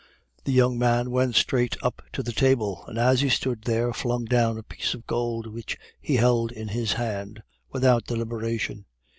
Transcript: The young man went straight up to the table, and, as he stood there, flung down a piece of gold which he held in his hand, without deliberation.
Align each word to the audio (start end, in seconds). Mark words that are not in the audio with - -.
The 0.45 0.51
young 0.51 0.79
man 0.79 1.11
went 1.11 1.35
straight 1.35 1.77
up 1.83 2.01
to 2.13 2.23
the 2.23 2.31
table, 2.31 2.85
and, 2.87 2.97
as 2.97 3.21
he 3.21 3.29
stood 3.29 3.65
there, 3.65 3.93
flung 3.93 4.25
down 4.25 4.57
a 4.57 4.63
piece 4.63 4.95
of 4.95 5.05
gold 5.05 5.45
which 5.45 5.77
he 6.01 6.15
held 6.15 6.51
in 6.51 6.69
his 6.69 6.93
hand, 6.93 7.43
without 7.71 8.07
deliberation. 8.07 8.85